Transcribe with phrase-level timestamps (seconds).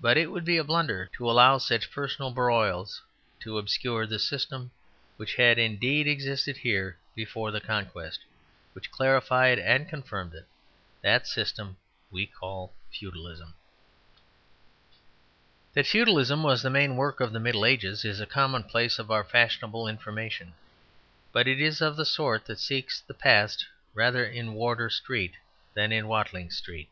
[0.00, 3.00] But it would be a blunder to allow such personal broils
[3.38, 4.72] to obscure the system,
[5.18, 8.18] which had indeed existed here before the Conquest,
[8.72, 10.48] which clarified and confirmed it.
[11.00, 11.76] That system
[12.10, 13.54] we call Feudalism.
[15.74, 19.86] That Feudalism was the main mark of the Middle Ages is a commonplace of fashionable
[19.86, 20.54] information;
[21.30, 25.34] but it is of the sort that seeks the past rather in Wardour Street
[25.74, 26.88] than Watling Street.